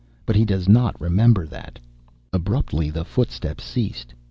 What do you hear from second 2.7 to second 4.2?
the footsteps ceased.